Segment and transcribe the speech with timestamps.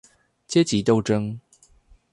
[0.47, 1.37] 階級鬥爭